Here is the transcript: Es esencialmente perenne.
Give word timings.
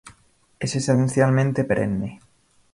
Es 0.59 0.75
esencialmente 0.75 1.63
perenne. 1.63 2.19